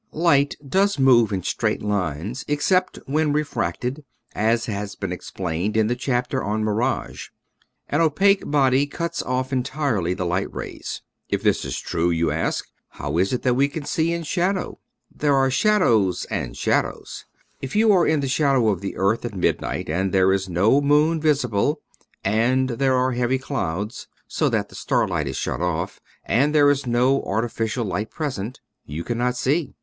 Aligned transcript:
Light 0.13 0.55
does 0.67 0.97
move 0.97 1.31
in 1.31 1.43
straight 1.43 1.83
lines, 1.83 2.43
except 2.47 2.97
when 3.05 3.31
re 3.33 3.43
fracted, 3.43 4.03
as 4.33 4.65
has 4.65 4.95
been 4.95 5.11
explained 5.11 5.77
in 5.77 5.85
the 5.85 5.95
chap 5.95 6.29
ter 6.29 6.41
on 6.41 6.63
Mirage. 6.63 7.27
An 7.87 8.01
opaque 8.01 8.49
body 8.49 8.87
cuts 8.87 9.21
off 9.21 9.53
en 9.53 9.61
tirely 9.61 10.15
the 10.15 10.25
light 10.25 10.51
rays. 10.51 11.03
"If 11.29 11.43
this 11.43 11.63
is 11.63 11.79
true," 11.79 12.09
you 12.09 12.31
ask," 12.31 12.65
how 12.97 13.19
is 13.19 13.31
it 13.31 13.43
that 13.43 13.53
we 13.53 13.67
can 13.67 13.85
see 13.85 14.11
in 14.11 14.23
shadow?" 14.23 14.79
There 15.21 15.35
are 15.35 15.51
shadows 15.51 16.25
and 16.31 16.57
shadows. 16.57 17.25
If 17.61 17.75
you 17.75 17.91
are 17.91 18.07
in 18.07 18.21
the 18.21 18.27
shadow 18.27 18.69
of 18.69 18.81
the 18.81 18.95
earth 18.95 19.23
at 19.23 19.35
midnight 19.35 19.87
and 19.87 20.11
there 20.11 20.33
is 20.33 20.49
no 20.49 20.81
moon 20.81 21.21
visible 21.21 21.79
and 22.25 22.69
there 22.69 22.97
are 22.97 23.11
heavy 23.11 23.37
clouds, 23.37 24.07
so 24.27 24.49
that 24.49 24.69
the 24.69 24.73
starlight 24.75 25.27
is 25.27 25.37
shut 25.37 25.61
off, 25.61 25.99
and 26.25 26.55
there 26.55 26.71
is 26.71 26.87
no 26.87 27.21
artificial 27.21 27.85
light 27.85 28.09
present, 28.09 28.61
you 28.83 29.03
cannot 29.03 29.37
see. 29.37 29.75